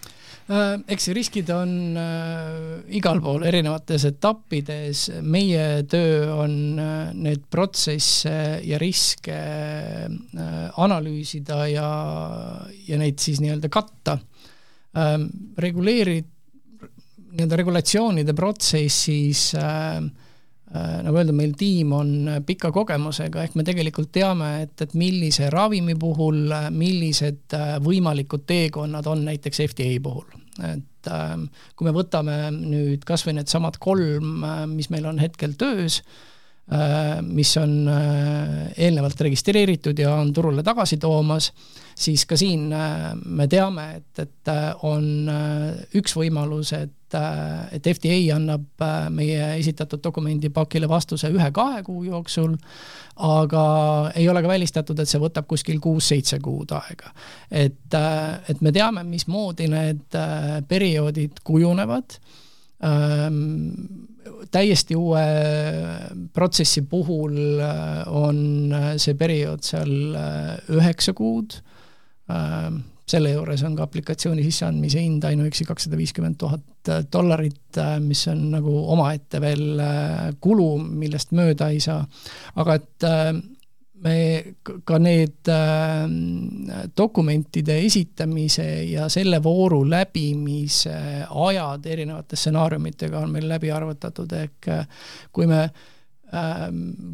[0.52, 6.58] Äh, eks riskid on äh, igal pool erinevates etappides, meie töö on
[7.16, 8.34] need protsesse
[8.66, 9.38] ja riske
[10.82, 11.88] analüüsida ja,
[12.88, 14.18] ja neid siis nii-öelda katta
[14.92, 15.16] äh,.
[17.32, 22.14] Nii-öelda regulatsioonide protsessis äh, äh, nagu öeldud, meil tiim on
[22.46, 26.44] pika kogemusega, ehk me tegelikult teame, et, et millise ravimi puhul,
[26.76, 30.28] millised äh, võimalikud teekonnad on näiteks FDA puhul.
[30.68, 31.38] et äh,
[31.76, 36.02] kui me võtame nüüd kas või needsamad kolm, äh, mis meil on hetkel töös
[36.68, 41.52] äh,, mis on äh, eelnevalt registreeritud ja on turule tagasi toomas,
[41.96, 44.52] siis ka siin me teame, et, et
[44.88, 45.08] on
[45.96, 52.54] üks võimalus, et et, et FDA annab äh, meie esitatud dokumendipakile vastuse ühe-kahe kuu jooksul,
[53.22, 53.64] aga
[54.18, 57.12] ei ole ka välistatud, et see võtab kuskil kuus-seitse kuud aega.
[57.50, 62.18] et, äh, et me teame, mismoodi need äh, perioodid kujunevad
[62.84, 63.66] ähm,
[64.50, 65.22] täiesti uue
[66.34, 67.36] protsessi puhul
[68.06, 69.92] on see periood seal
[70.70, 71.56] üheksa kuud
[72.30, 77.96] ähm, selle juures on ka aplikatsiooni sisseandmise hind ainuüksi kakssada viiskümmend tuhat äh, dollarit, äh,
[78.00, 82.04] mis on nagu omaette veel äh, kulu, millest mööda ei saa.
[82.56, 83.08] aga et
[84.02, 84.16] me
[84.84, 85.48] ka need
[86.98, 90.96] dokumentide esitamise ja selle vooru läbimise
[91.30, 94.70] ajad erinevate stsenaariumitega on meil läbi arvutatud, ehk
[95.32, 95.68] kui me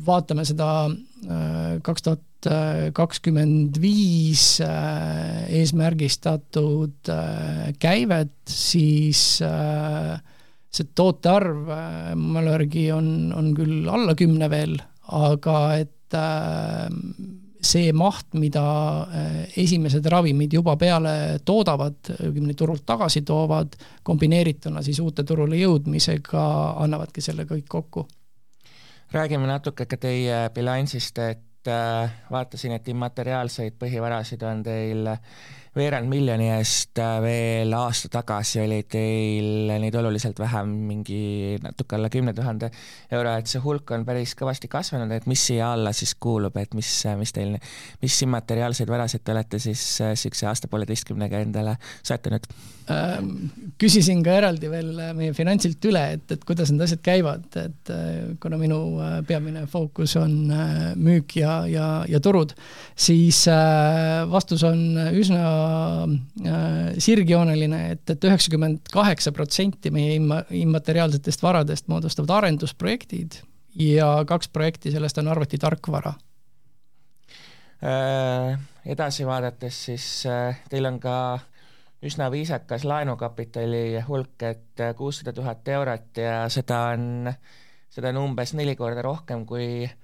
[0.06, 0.70] vaatame seda
[1.84, 2.24] kaks tuhat
[2.94, 9.42] kakskümmend viis äh, eesmärgistatud äh, käivet, siis
[10.68, 11.70] see toote arv
[12.14, 14.76] mälu järgi on, on küll alla kümne veel,
[15.18, 16.88] aga et Äh,
[17.58, 18.62] see maht, mida
[19.10, 23.74] äh, esimesed ravimid juba peale toodavad, õigemini turult tagasi toovad,
[24.06, 26.44] kombineerituna siis uute turule jõudmisega,
[26.84, 28.06] annavadki selle kõik kokku.
[29.12, 31.47] räägime natuke ka teie bilansist, et äh,
[32.30, 35.10] vaatasin, et immateriaalseid põhivarasid on teil
[35.76, 42.10] veerand miljoni eest äh, veel aasta tagasi oli teil neid oluliselt vähem, mingi natuke alla
[42.12, 42.70] kümne tuhande
[43.12, 46.74] euro, et see hulk on päris kõvasti kasvanud, et mis siia alla siis kuulub, et
[46.78, 47.54] mis, mis teil,
[48.02, 52.48] mis immateriaalseid varasid te olete siis niisuguse äh, aasta-pooleteistkümnega endale soetanud?
[52.88, 53.32] Ähm,
[53.80, 57.92] küsisin ka eraldi veel äh, meie finantsilt üle, et, et kuidas need asjad käivad, et
[58.40, 58.78] kuna minu
[59.28, 60.34] peamine fookus on
[60.96, 62.54] müük ja, ja, ja turud,
[62.98, 63.44] siis
[64.30, 64.80] vastus on
[65.18, 65.57] üsna äh,
[66.98, 73.40] sirgjooneline et, et, et üheksakümmend kaheksa protsenti meie imma-, immateriaalsetest varadest moodustavad arendusprojektid
[73.78, 76.14] ja kaks projekti sellest on arvutitarkvara
[77.84, 78.58] äh,.
[78.88, 81.38] Edasi vaadates siis äh, teil on ka
[82.02, 87.28] üsna viisakas laenukapitali hulk, et kuussada tuhat eurot ja seda on,
[87.92, 89.96] seda on umbes neli korda rohkem kui äh,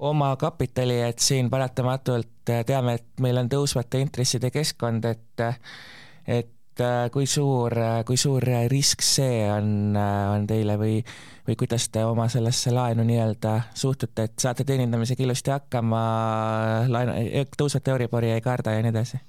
[0.00, 5.44] oma kapitali, et siin paratamatult äh, teame, et meil on tõusvate intresside keskkond, et
[6.30, 7.74] et äh, kui suur,
[8.06, 11.00] kui suur risk see on, äh, on teile või,
[11.48, 16.02] või kuidas te oma sellesse laenu nii-öelda suhtute, et saate teenindamisega ilusti hakkama,
[16.88, 17.16] laenu,
[17.58, 19.20] tõusvat Euribori ei karda ja nii edasi?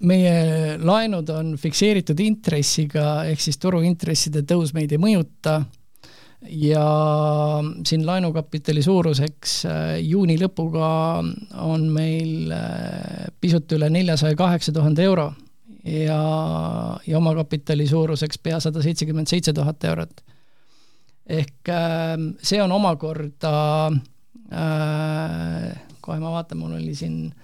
[0.00, 5.60] meie laenud on fikseeritud intressiga, ehk siis turuintresside tõus meid ei mõjuta
[6.46, 6.84] ja
[7.86, 10.88] siin laenukapitali suuruseks äh, juuni lõpuga
[11.64, 15.32] on meil äh, pisut üle neljasaja kaheksa tuhande euro
[15.84, 16.20] ja,
[17.06, 20.22] ja omakapitali suuruseks pea sada seitsekümmend seitse tuhat eurot.
[21.26, 23.90] ehk ähm, see on omakorda
[24.52, 27.34] äh,, kohe ma vaatan, mul oli siin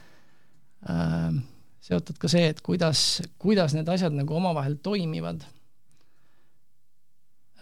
[0.88, 1.35] äh,
[1.85, 5.44] seotud ka see, et kuidas, kuidas need asjad nagu omavahel toimivad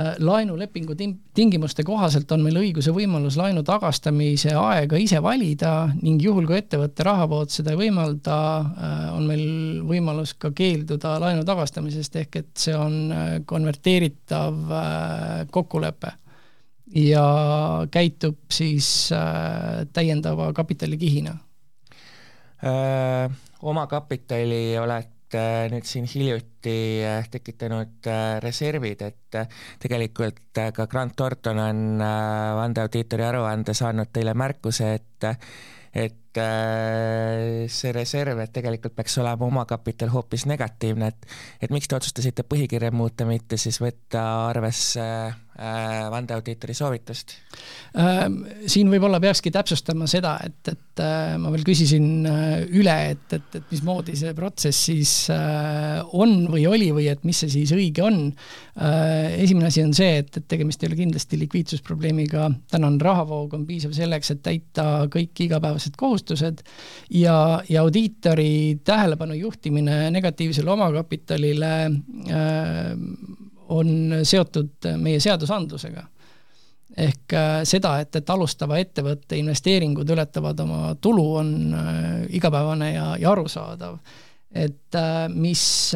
[0.03, 0.95] Äh, laenulepingu
[1.35, 6.57] tingimuste kohaselt on meil õigus ja võimalus laenu tagastamise aega ise valida ning juhul, kui
[6.59, 9.45] ettevõtte rahavood seda ei võimalda, äh, on meil
[9.87, 14.75] võimalus ka keelduda laenu tagastamisest, ehk et see on äh, konverteeritav
[15.53, 16.17] kokkulepe
[17.03, 17.27] ja
[17.93, 18.87] käitub siis
[19.93, 21.33] täiendava kapitalikihina.
[23.63, 25.22] Oma kapitali olete Äh,
[25.73, 29.39] nüüd siin hiljuti äh, tekitanud äh, reservid, et
[29.83, 31.85] tegelikult ka Grant Thornton on
[32.59, 35.31] vandeaudiitori aruandes andnud teile märkuse, et
[35.93, 41.31] et see reserv, et tegelikult peaks olema omakapital hoopis negatiivne, et
[41.63, 45.05] et miks te otsustasite põhikirja muuta, mitte siis võtta arvesse
[45.53, 47.35] Äh, vandeaudiitori soovitust?
[48.01, 53.27] Ähm, siin võib-olla peakski täpsustama seda, et, et äh, ma veel küsisin äh, üle, et,
[53.37, 58.01] et, et mismoodi see protsess siis on või oli või et mis see siis õige
[58.07, 58.17] on.
[58.73, 63.93] esimene asi on see, et, et tegemist ei ole kindlasti likviidsusprobleemiga, tänane rahavoog on piisav
[63.97, 66.22] selleks, et täita kõik igapäevased kohustused
[67.11, 71.73] ja, ja audiitori tähelepanu juhtimine negatiivsele omakapitalile
[72.31, 72.97] äh,
[73.73, 76.09] on seotud meie seadusandlusega.
[76.93, 83.07] ehk äh, seda, et, et alustava ettevõtte investeeringud ületavad oma tulu, on äh, igapäevane ja,
[83.21, 83.97] ja arusaadav.
[84.53, 85.95] et äh, mis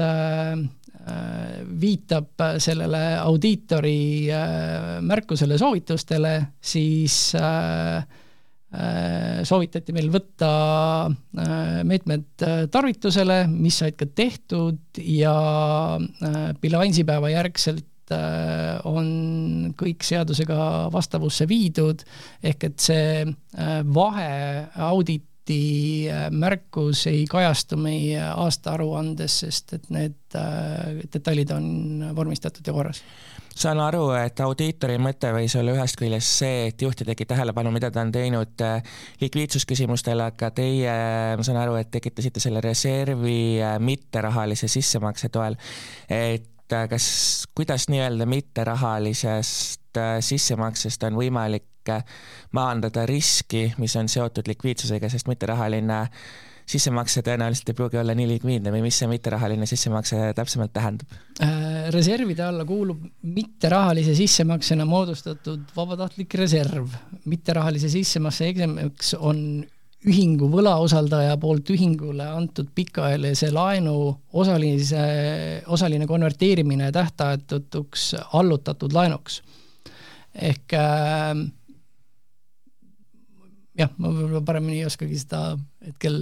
[1.80, 4.26] viitab sellele audiitori
[5.06, 7.30] märkusele, soovitustele, siis
[9.46, 10.48] soovitati meil võtta
[11.86, 15.34] meetmed tarvitusele, mis said ka tehtud ja
[16.60, 17.86] bilansipäeva järgselt
[18.86, 19.06] on
[19.78, 20.58] kõik seadusega
[20.94, 22.02] vastavusse viidud,
[22.42, 23.24] ehk et see
[23.94, 24.28] vahe
[24.88, 25.62] auditi
[26.34, 30.38] märkus ei kajastu meie aastaaruandes, sest et need
[31.14, 31.66] detailid on
[32.18, 33.02] vormistatud ja korras
[33.56, 38.02] saan aru, et audiitori mõte võis olla ühest küljest see, et juhtidagi tähelepanu, mida ta
[38.04, 38.82] on teinud äh,
[39.22, 40.96] likviidsusküsimustele, aga teie,
[41.38, 45.56] ma saan aru, et tekitasite selle reservi äh, mitterahalise sissemakse toel.
[46.08, 47.08] et äh, kas,
[47.56, 49.82] kuidas nii-öelda mitterahalisest
[50.20, 51.88] sissemaksest on võimalik
[52.52, 56.02] maandada riski, mis on seotud likviidsusega, sest mitterahaline
[56.66, 61.14] sissemakse tõenäoliselt ei pruugi olla nii likviidne või mis see mitterahaline sissemakse täpsemalt tähendab?
[61.42, 66.90] Äh, reservide alla kuulub mitterahalise sissemaksena moodustatud vabatahtlik reserv.
[67.24, 69.40] mitterahalise sissemakse esemeks on
[70.06, 73.96] ühingu võlausaldaja poolt ühingule antud pikaajalise laenu
[74.32, 75.06] osalise,
[75.66, 79.42] osaline konverteerimine tähtajatuks allutatud laenuks.
[80.34, 81.46] ehk äh,
[83.78, 85.40] jah, ma võib-olla paremini ei oskagi seda
[85.84, 86.20] hetkel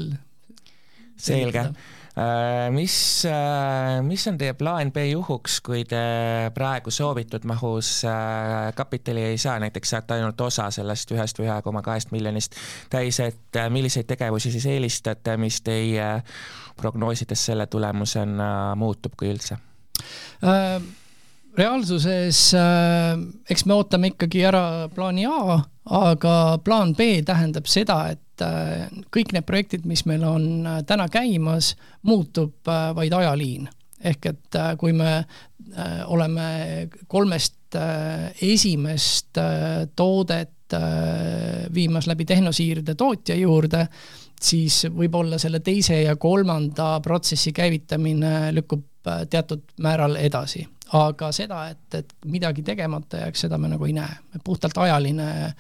[1.16, 1.68] selge.
[2.14, 5.98] Äh, mis, äh, mis on teie plaan B juhuks, kui te
[6.54, 11.58] praegu soovitud mahus äh, kapitali ei saa, näiteks saate ainult osa sellest ühest või ühe
[11.66, 12.54] koma kahest miljonist
[12.92, 16.06] täis, et milliseid tegevusi siis eelistate, mis teie
[16.78, 19.58] prognoosides selle tulemusena muutub, kui üldse
[20.46, 20.78] äh,?
[21.58, 23.18] reaalsuses äh,
[23.50, 25.58] eks me ootame ikkagi ära plaani A,
[25.98, 31.06] aga plaan B tähendab seda, et Äh, kõik need projektid, mis meil on äh, täna
[31.12, 33.68] käimas, muutub äh, vaid ajaliin.
[34.04, 35.24] ehk et kui me
[36.12, 37.76] oleme kolmest
[38.42, 39.38] esimest
[39.96, 40.76] toodet
[41.74, 43.86] viimas läbi tehnosiirde tootja juurde,
[44.36, 48.84] siis võib-olla selle teise ja kolmanda protsessi käivitamine lükkub
[49.30, 50.66] teatud määral edasi.
[50.92, 54.20] aga seda, et, et midagi tegemata jääks, seda me nagu ei näe.
[54.44, 55.54] puhtalt ajaline Äh,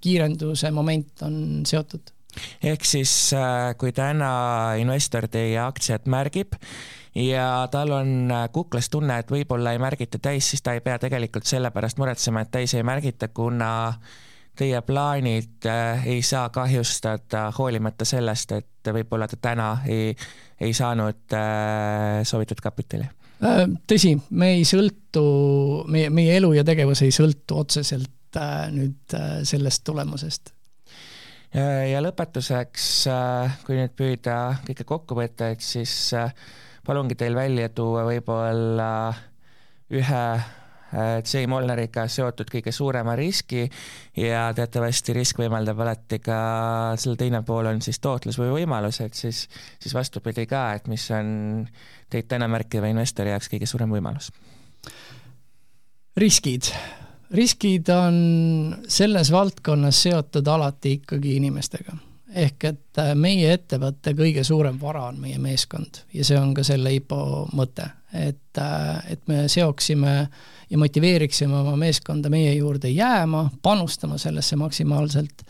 [0.00, 2.12] kiirenduse moment on seotud.
[2.62, 6.54] ehk siis, äh, kui täna investor teie aktsiat märgib
[7.14, 10.98] ja tal on äh, kuklas tunne, et võib-olla ei märgita täis, siis ta ei pea
[11.02, 13.72] tegelikult selle pärast muretsema, et täis ei märgita, kuna
[14.56, 15.66] teie plaanid
[16.04, 20.14] ei saa kahjustada hoolimata sellest, et võib-olla ta täna ei,
[20.60, 21.34] ei saanud
[22.28, 23.08] soovitud kapitali
[23.88, 25.22] tõsi, me ei sõltu,
[25.88, 30.54] meie, meie elu ja tegevus ei sõltu otseselt Äh, nüüd äh, sellest tulemusest.
[31.50, 36.12] ja lõpetuseks, äh, kui nüüd püüda kõike kokku võtta, et siis
[36.86, 38.92] palungi teil välja tuua võib-olla
[39.90, 40.22] ühe
[40.90, 43.64] J Molnariga seotud kõige suurema riski
[44.18, 46.38] ja teatavasti risk võimaldab alati ka,
[46.98, 49.44] selle teine pool on siis tootlus või võimalused, siis,
[49.82, 51.66] siis vastupidi ka, et mis on
[52.10, 54.30] teid täna märkiva investori jaoks kõige suurem võimalus?
[56.18, 56.70] riskid
[57.30, 61.96] riskid on selles valdkonnas seotud alati ikkagi inimestega.
[62.30, 66.62] ehk et äh, meie ettevõtte kõige suurem vara on meie meeskond ja see on ka
[66.62, 70.12] selle IPO mõte, et, äh, et me seoksime
[70.70, 75.42] ja motiveeriksime oma meeskonda meie juurde jääma, panustama sellesse maksimaalselt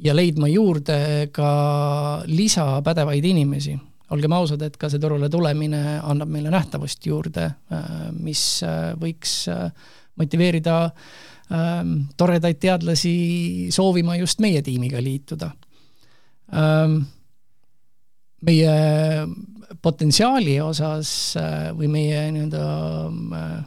[0.00, 3.76] ja leidma juurde ka lisapädevaid inimesi
[4.12, 8.62] olgem ausad, et ka see turule tulemine annab meile nähtavust juurde, äh, mis
[9.00, 9.42] võiks
[10.20, 10.76] motiveerida
[11.52, 13.16] ähm, toredaid teadlasi
[13.74, 15.52] soovima just meie tiimiga liituda
[16.52, 17.02] ähm,.
[18.42, 18.72] meie
[19.82, 22.64] potentsiaali osas äh, või meie nii-öelda
[23.38, 23.60] äh,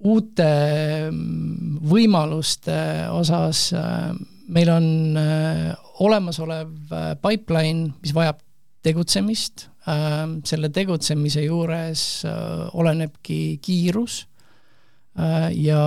[0.00, 0.50] uute
[1.10, 2.80] ähm, võimaluste
[3.12, 4.14] osas äh,
[4.50, 8.40] meil on äh, olemasolev äh, pipeline, mis vajab
[8.84, 14.24] tegutsemist äh,, selle tegutsemise juures äh, olenebki kiirus
[15.56, 15.82] ja,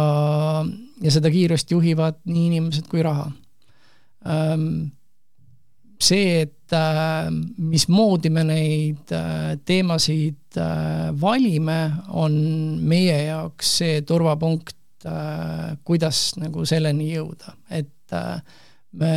[1.01, 3.29] ja seda kiirust juhivad nii inimesed kui raha.
[4.29, 4.93] Ähm,
[6.03, 10.59] see, et äh, mismoodi me neid äh, teemasid
[11.21, 11.79] valime,
[12.13, 12.33] on
[12.85, 14.77] meie jaoks see turvapunkt,
[15.83, 18.13] kuidas nagu selleni jõuda, et
[19.01, 19.15] me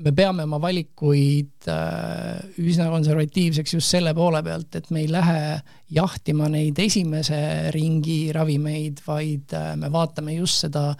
[0.00, 5.60] me peame oma valikuid äh, üsna konservatiivseks just selle poole pealt, et me ei lähe
[5.94, 7.40] jahtima neid esimese
[7.74, 10.90] ringi ravimeid, vaid äh, me vaatame just seda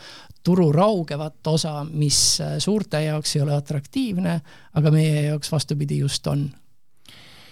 [0.44, 4.40] turu raugevat osa, mis äh, suurte jaoks ei ole atraktiivne,
[4.76, 6.48] aga meie jaoks vastupidi just on.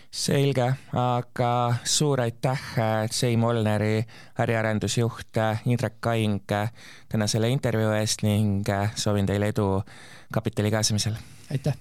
[0.08, 0.64] Selge,
[0.96, 1.50] aga
[1.84, 2.62] suur aitäh,
[3.12, 4.00] J Molneri
[4.40, 5.36] äriarendusjuht
[5.68, 8.64] Indrek Kaing täna selle intervjuu eest ning
[8.96, 9.74] soovin teile edu
[10.32, 11.20] kapitali kaasamisel
[11.50, 11.74] aitäh!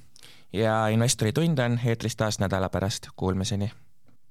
[0.54, 3.72] ja Investori tund on eetris taas nädala pärast, kuulmiseni!